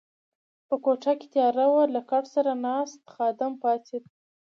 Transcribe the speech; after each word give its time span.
په 0.67 0.75
کوټه 0.83 1.11
کې 1.19 1.27
تیاره 1.33 1.65
وه، 1.71 1.83
له 1.95 2.01
کټ 2.09 2.23
سره 2.35 2.51
ناست 2.65 2.99
خادم 3.13 3.53
پاڅېد. 3.61 4.03